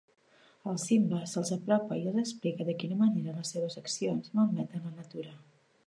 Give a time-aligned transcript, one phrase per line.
[0.71, 4.97] El Simba se'ls apropa i els explica de quina manera les seves accions malmeten la
[4.99, 5.37] natura.